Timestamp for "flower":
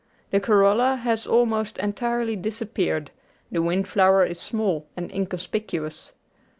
3.87-4.25